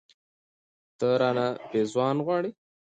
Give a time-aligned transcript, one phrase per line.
[0.97, 2.51] ،ته رانه پېزوان غواړې